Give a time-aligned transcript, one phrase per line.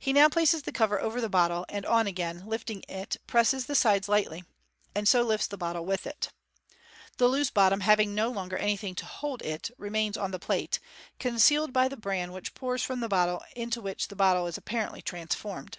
[0.00, 3.76] He now places the cover over the bottle, and on again lifting it presses the
[3.76, 4.42] sides slightly,
[4.92, 6.32] and so lifts the bottle with it.
[7.18, 10.80] The loose bottom, having no longer anything to hold it, remains on the plate,
[11.20, 14.58] concealed by the bran which pours from the bottle, and into which the bottle is
[14.58, 15.78] apparently transformed.